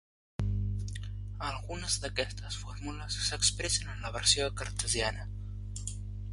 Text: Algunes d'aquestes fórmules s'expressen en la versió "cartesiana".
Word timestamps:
Algunes 1.49 1.97
d'aquestes 2.05 2.57
fórmules 2.63 3.19
s'expressen 3.29 3.95
en 3.95 4.03
la 4.07 4.13
versió 4.19 4.51
"cartesiana". 4.63 5.31